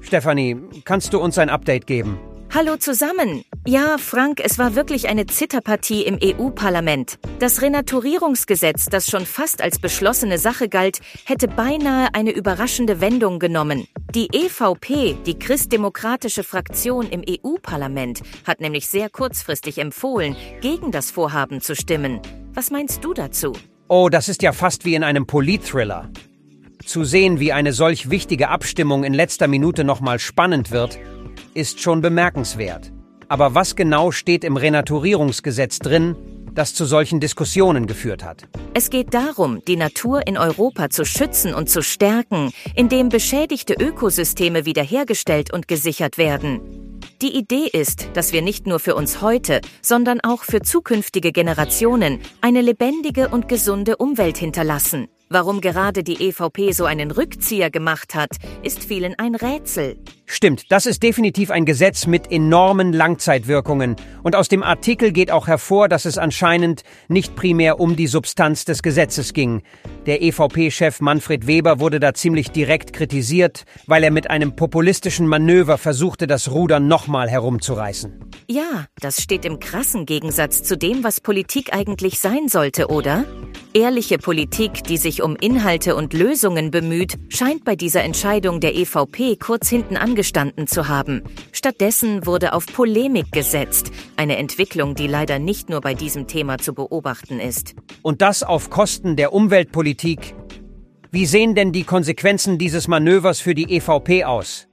Stefanie, 0.00 0.56
kannst 0.84 1.12
du 1.12 1.20
uns 1.20 1.38
ein 1.38 1.50
Update 1.50 1.86
geben? 1.86 2.18
Hallo 2.52 2.76
zusammen. 2.76 3.44
Ja, 3.64 3.96
Frank, 3.96 4.40
es 4.42 4.58
war 4.58 4.74
wirklich 4.74 5.08
eine 5.08 5.26
Zitterpartie 5.26 6.02
im 6.02 6.18
EU-Parlament. 6.20 7.20
Das 7.38 7.62
Renaturierungsgesetz, 7.62 8.86
das 8.86 9.06
schon 9.06 9.24
fast 9.24 9.62
als 9.62 9.78
beschlossene 9.78 10.36
Sache 10.36 10.68
galt, 10.68 10.98
hätte 11.24 11.46
beinahe 11.46 12.08
eine 12.12 12.32
überraschende 12.32 13.00
Wendung 13.00 13.38
genommen. 13.38 13.86
Die 14.14 14.26
EVP, 14.32 15.18
die 15.24 15.38
christdemokratische 15.38 16.42
Fraktion 16.42 17.08
im 17.08 17.22
EU-Parlament, 17.28 18.22
hat 18.44 18.60
nämlich 18.60 18.88
sehr 18.88 19.08
kurzfristig 19.08 19.78
empfohlen, 19.78 20.34
gegen 20.60 20.90
das 20.90 21.12
Vorhaben 21.12 21.60
zu 21.60 21.76
stimmen. 21.76 22.20
Was 22.52 22.72
meinst 22.72 23.04
du 23.04 23.14
dazu? 23.14 23.52
Oh, 23.86 24.08
das 24.08 24.28
ist 24.28 24.42
ja 24.42 24.50
fast 24.50 24.84
wie 24.84 24.96
in 24.96 25.04
einem 25.04 25.26
Polit-Thriller. 25.28 26.10
Zu 26.84 27.04
sehen, 27.04 27.38
wie 27.38 27.52
eine 27.52 27.72
solch 27.72 28.10
wichtige 28.10 28.48
Abstimmung 28.48 29.04
in 29.04 29.14
letzter 29.14 29.46
Minute 29.46 29.84
nochmal 29.84 30.18
spannend 30.18 30.72
wird, 30.72 30.98
ist 31.54 31.80
schon 31.80 32.00
bemerkenswert. 32.00 32.90
Aber 33.28 33.54
was 33.54 33.76
genau 33.76 34.10
steht 34.10 34.42
im 34.42 34.56
Renaturierungsgesetz 34.56 35.78
drin, 35.78 36.16
das 36.54 36.74
zu 36.74 36.84
solchen 36.84 37.20
Diskussionen 37.20 37.86
geführt 37.86 38.24
hat? 38.24 38.48
Es 38.74 38.90
geht 38.90 39.14
darum, 39.14 39.64
die 39.66 39.76
Natur 39.76 40.26
in 40.26 40.38
Europa 40.38 40.90
zu 40.90 41.04
schützen 41.04 41.54
und 41.54 41.68
zu 41.68 41.82
stärken, 41.82 42.52
indem 42.74 43.08
beschädigte 43.08 43.74
Ökosysteme 43.74 44.64
wiederhergestellt 44.64 45.52
und 45.52 45.68
gesichert 45.68 46.18
werden. 46.18 46.60
Die 47.22 47.36
Idee 47.36 47.68
ist, 47.70 48.08
dass 48.14 48.32
wir 48.32 48.40
nicht 48.40 48.66
nur 48.66 48.78
für 48.78 48.94
uns 48.94 49.20
heute, 49.20 49.60
sondern 49.82 50.20
auch 50.20 50.42
für 50.42 50.62
zukünftige 50.62 51.32
Generationen 51.32 52.20
eine 52.40 52.62
lebendige 52.62 53.28
und 53.28 53.46
gesunde 53.46 53.98
Umwelt 53.98 54.38
hinterlassen. 54.38 55.08
Warum 55.32 55.60
gerade 55.60 56.02
die 56.02 56.28
EVP 56.28 56.72
so 56.72 56.86
einen 56.86 57.12
Rückzieher 57.12 57.70
gemacht 57.70 58.16
hat, 58.16 58.30
ist 58.64 58.82
vielen 58.82 59.16
ein 59.16 59.36
Rätsel. 59.36 59.96
Stimmt, 60.26 60.72
das 60.72 60.86
ist 60.86 61.04
definitiv 61.04 61.52
ein 61.52 61.64
Gesetz 61.64 62.08
mit 62.08 62.32
enormen 62.32 62.92
Langzeitwirkungen. 62.92 63.94
Und 64.24 64.34
aus 64.34 64.48
dem 64.48 64.64
Artikel 64.64 65.12
geht 65.12 65.30
auch 65.30 65.46
hervor, 65.46 65.88
dass 65.88 66.04
es 66.04 66.18
anscheinend 66.18 66.82
nicht 67.06 67.36
primär 67.36 67.78
um 67.78 67.94
die 67.94 68.08
Substanz 68.08 68.64
des 68.64 68.82
Gesetzes 68.82 69.32
ging. 69.32 69.62
Der 70.06 70.20
EVP-Chef 70.20 71.00
Manfred 71.00 71.46
Weber 71.46 71.78
wurde 71.78 72.00
da 72.00 72.12
ziemlich 72.12 72.50
direkt 72.50 72.92
kritisiert, 72.92 73.66
weil 73.86 74.02
er 74.02 74.10
mit 74.10 74.30
einem 74.30 74.56
populistischen 74.56 75.28
Manöver 75.28 75.78
versuchte, 75.78 76.26
das 76.26 76.50
Ruder 76.50 76.80
nochmal 76.80 77.30
herumzureißen. 77.30 78.29
Ja, 78.52 78.86
das 79.00 79.22
steht 79.22 79.44
im 79.44 79.60
krassen 79.60 80.06
Gegensatz 80.06 80.64
zu 80.64 80.76
dem, 80.76 81.04
was 81.04 81.20
Politik 81.20 81.72
eigentlich 81.72 82.18
sein 82.18 82.48
sollte, 82.48 82.88
oder? 82.88 83.24
Ehrliche 83.74 84.18
Politik, 84.18 84.82
die 84.82 84.96
sich 84.96 85.22
um 85.22 85.36
Inhalte 85.36 85.94
und 85.94 86.12
Lösungen 86.14 86.72
bemüht, 86.72 87.14
scheint 87.28 87.64
bei 87.64 87.76
dieser 87.76 88.02
Entscheidung 88.02 88.58
der 88.58 88.74
EVP 88.74 89.36
kurz 89.36 89.68
hinten 89.68 89.96
angestanden 89.96 90.66
zu 90.66 90.88
haben. 90.88 91.22
Stattdessen 91.52 92.26
wurde 92.26 92.52
auf 92.52 92.66
Polemik 92.66 93.30
gesetzt, 93.30 93.92
eine 94.16 94.36
Entwicklung, 94.36 94.96
die 94.96 95.06
leider 95.06 95.38
nicht 95.38 95.70
nur 95.70 95.80
bei 95.80 95.94
diesem 95.94 96.26
Thema 96.26 96.58
zu 96.58 96.74
beobachten 96.74 97.38
ist. 97.38 97.76
Und 98.02 98.20
das 98.20 98.42
auf 98.42 98.68
Kosten 98.68 99.14
der 99.14 99.32
Umweltpolitik. 99.32 100.34
Wie 101.12 101.26
sehen 101.26 101.54
denn 101.54 101.70
die 101.70 101.84
Konsequenzen 101.84 102.58
dieses 102.58 102.88
Manövers 102.88 103.38
für 103.38 103.54
die 103.54 103.76
EVP 103.76 104.24
aus? 104.24 104.66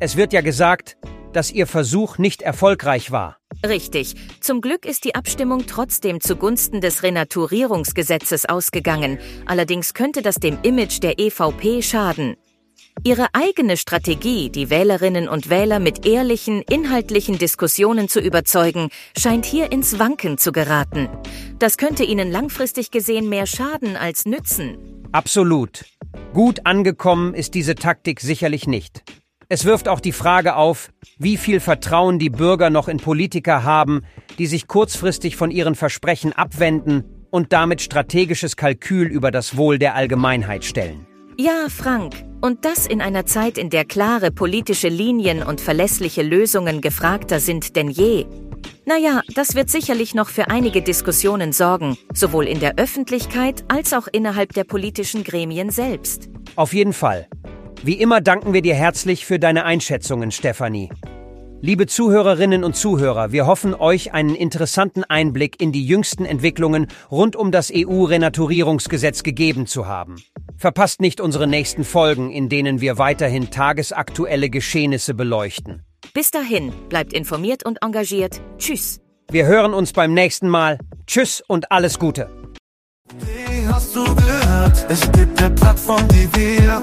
Es 0.00 0.18
wird 0.18 0.34
ja 0.34 0.42
gesagt, 0.42 0.98
dass 1.32 1.50
ihr 1.50 1.66
Versuch 1.66 2.18
nicht 2.18 2.42
erfolgreich 2.42 3.10
war. 3.10 3.38
Richtig. 3.66 4.14
Zum 4.40 4.60
Glück 4.60 4.84
ist 4.84 5.04
die 5.04 5.14
Abstimmung 5.14 5.66
trotzdem 5.66 6.20
zugunsten 6.20 6.80
des 6.80 7.02
Renaturierungsgesetzes 7.02 8.46
ausgegangen. 8.46 9.18
Allerdings 9.46 9.94
könnte 9.94 10.22
das 10.22 10.36
dem 10.36 10.58
Image 10.62 11.02
der 11.02 11.18
EVP 11.18 11.82
schaden. 11.82 12.36
Ihre 13.04 13.26
eigene 13.34 13.76
Strategie, 13.76 14.50
die 14.50 14.70
Wählerinnen 14.70 15.28
und 15.28 15.50
Wähler 15.50 15.78
mit 15.78 16.06
ehrlichen, 16.06 16.62
inhaltlichen 16.62 17.38
Diskussionen 17.38 18.08
zu 18.08 18.20
überzeugen, 18.20 18.88
scheint 19.16 19.44
hier 19.44 19.70
ins 19.70 19.98
Wanken 19.98 20.38
zu 20.38 20.50
geraten. 20.50 21.08
Das 21.58 21.76
könnte 21.76 22.04
ihnen 22.04 22.30
langfristig 22.30 22.90
gesehen 22.90 23.28
mehr 23.28 23.46
schaden 23.46 23.96
als 23.96 24.24
nützen. 24.24 24.78
Absolut. 25.12 25.84
Gut 26.32 26.60
angekommen 26.64 27.34
ist 27.34 27.54
diese 27.54 27.74
Taktik 27.74 28.20
sicherlich 28.20 28.66
nicht. 28.66 29.04
Es 29.48 29.64
wirft 29.64 29.86
auch 29.86 30.00
die 30.00 30.12
Frage 30.12 30.56
auf, 30.56 30.90
wie 31.18 31.36
viel 31.36 31.60
Vertrauen 31.60 32.18
die 32.18 32.30
Bürger 32.30 32.68
noch 32.68 32.88
in 32.88 32.96
Politiker 32.96 33.62
haben, 33.62 34.02
die 34.38 34.46
sich 34.46 34.66
kurzfristig 34.66 35.36
von 35.36 35.52
ihren 35.52 35.76
Versprechen 35.76 36.32
abwenden 36.32 37.04
und 37.30 37.52
damit 37.52 37.80
strategisches 37.80 38.56
Kalkül 38.56 39.06
über 39.06 39.30
das 39.30 39.56
Wohl 39.56 39.78
der 39.78 39.94
Allgemeinheit 39.94 40.64
stellen. 40.64 41.06
Ja, 41.38 41.68
Frank. 41.68 42.14
Und 42.40 42.64
das 42.64 42.86
in 42.88 43.00
einer 43.00 43.24
Zeit, 43.24 43.56
in 43.56 43.70
der 43.70 43.84
klare 43.84 44.32
politische 44.32 44.88
Linien 44.88 45.44
und 45.44 45.60
verlässliche 45.60 46.22
Lösungen 46.22 46.80
gefragter 46.80 47.38
sind 47.38 47.76
denn 47.76 47.88
je. 47.88 48.26
Naja, 48.84 49.20
das 49.34 49.54
wird 49.54 49.70
sicherlich 49.70 50.14
noch 50.14 50.28
für 50.28 50.48
einige 50.48 50.82
Diskussionen 50.82 51.52
sorgen, 51.52 51.96
sowohl 52.12 52.46
in 52.46 52.58
der 52.58 52.78
Öffentlichkeit 52.78 53.64
als 53.68 53.92
auch 53.92 54.08
innerhalb 54.10 54.54
der 54.54 54.64
politischen 54.64 55.22
Gremien 55.22 55.70
selbst. 55.70 56.30
Auf 56.56 56.72
jeden 56.72 56.92
Fall. 56.92 57.28
Wie 57.86 58.00
immer 58.00 58.20
danken 58.20 58.52
wir 58.52 58.62
dir 58.62 58.74
herzlich 58.74 59.24
für 59.24 59.38
deine 59.38 59.64
Einschätzungen, 59.64 60.32
Stefanie. 60.32 60.90
Liebe 61.60 61.86
Zuhörerinnen 61.86 62.64
und 62.64 62.74
Zuhörer, 62.74 63.30
wir 63.30 63.46
hoffen, 63.46 63.76
euch 63.76 64.12
einen 64.12 64.34
interessanten 64.34 65.04
Einblick 65.04 65.62
in 65.62 65.70
die 65.70 65.86
jüngsten 65.86 66.24
Entwicklungen 66.24 66.88
rund 67.12 67.36
um 67.36 67.52
das 67.52 67.70
EU-Renaturierungsgesetz 67.72 69.22
gegeben 69.22 69.68
zu 69.68 69.86
haben. 69.86 70.16
Verpasst 70.56 71.00
nicht 71.00 71.20
unsere 71.20 71.46
nächsten 71.46 71.84
Folgen, 71.84 72.32
in 72.32 72.48
denen 72.48 72.80
wir 72.80 72.98
weiterhin 72.98 73.52
tagesaktuelle 73.52 74.50
Geschehnisse 74.50 75.14
beleuchten. 75.14 75.84
Bis 76.12 76.32
dahin, 76.32 76.72
bleibt 76.88 77.12
informiert 77.12 77.64
und 77.64 77.84
engagiert. 77.84 78.40
Tschüss. 78.58 78.98
Wir 79.30 79.46
hören 79.46 79.72
uns 79.72 79.92
beim 79.92 80.12
nächsten 80.12 80.48
Mal. 80.48 80.80
Tschüss 81.06 81.40
und 81.46 81.70
alles 81.70 82.00
Gute. 82.00 82.28
Wie 83.20 83.68
hast 83.68 83.94
du 83.94 84.02
gehört? 84.02 84.86
Es 84.88 85.02
gibt 85.12 85.40
eine 85.40 85.54
Plattform, 85.54 86.02
die 86.08 86.28
wir 86.34 86.82